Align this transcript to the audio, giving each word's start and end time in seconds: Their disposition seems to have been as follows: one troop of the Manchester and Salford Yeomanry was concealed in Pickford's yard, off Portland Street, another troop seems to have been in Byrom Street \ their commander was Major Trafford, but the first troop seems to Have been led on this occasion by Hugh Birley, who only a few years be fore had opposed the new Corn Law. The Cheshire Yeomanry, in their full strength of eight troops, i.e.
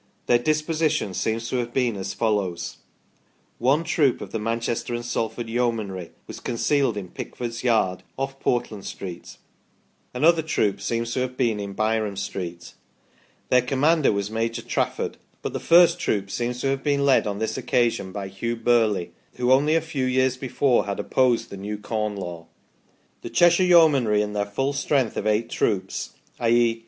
Their 0.25 0.39
disposition 0.39 1.13
seems 1.13 1.47
to 1.51 1.57
have 1.57 1.75
been 1.75 1.95
as 1.95 2.15
follows: 2.15 2.77
one 3.59 3.83
troop 3.83 4.19
of 4.19 4.31
the 4.31 4.39
Manchester 4.39 4.95
and 4.95 5.05
Salford 5.05 5.47
Yeomanry 5.47 6.09
was 6.25 6.39
concealed 6.39 6.97
in 6.97 7.09
Pickford's 7.11 7.63
yard, 7.63 8.01
off 8.17 8.39
Portland 8.39 8.83
Street, 8.83 9.37
another 10.11 10.41
troop 10.41 10.81
seems 10.81 11.13
to 11.13 11.19
have 11.19 11.37
been 11.37 11.59
in 11.59 11.75
Byrom 11.75 12.17
Street 12.17 12.73
\ 13.13 13.49
their 13.49 13.61
commander 13.61 14.11
was 14.11 14.31
Major 14.31 14.63
Trafford, 14.63 15.17
but 15.43 15.53
the 15.53 15.59
first 15.59 15.99
troop 15.99 16.31
seems 16.31 16.61
to 16.61 16.69
Have 16.69 16.81
been 16.81 17.05
led 17.05 17.27
on 17.27 17.37
this 17.37 17.55
occasion 17.55 18.11
by 18.11 18.27
Hugh 18.27 18.57
Birley, 18.57 19.09
who 19.35 19.51
only 19.51 19.75
a 19.75 19.81
few 19.81 20.05
years 20.05 20.35
be 20.35 20.47
fore 20.47 20.87
had 20.87 20.99
opposed 20.99 21.51
the 21.51 21.57
new 21.57 21.77
Corn 21.77 22.15
Law. 22.15 22.47
The 23.21 23.29
Cheshire 23.29 23.61
Yeomanry, 23.63 24.23
in 24.23 24.33
their 24.33 24.47
full 24.47 24.73
strength 24.73 25.15
of 25.15 25.27
eight 25.27 25.47
troops, 25.51 26.15
i.e. 26.39 26.79